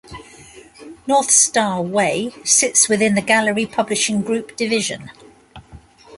[1.05, 5.11] North Star Way sits within the Gallery Publishing Group division.